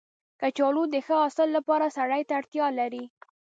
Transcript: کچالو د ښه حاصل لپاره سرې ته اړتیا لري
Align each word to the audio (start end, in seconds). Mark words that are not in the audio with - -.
کچالو 0.39 0.83
د 0.93 0.95
ښه 1.05 1.15
حاصل 1.23 1.49
لپاره 1.57 1.93
سرې 1.97 2.21
ته 2.27 2.33
اړتیا 2.39 2.67
لري 2.79 3.03